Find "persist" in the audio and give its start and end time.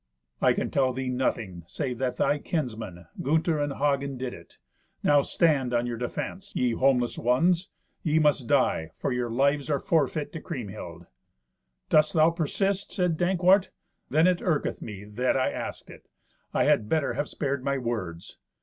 12.31-12.91